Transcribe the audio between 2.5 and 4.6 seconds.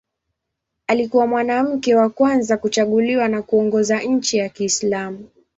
kuchaguliwa na kuongoza nchi ya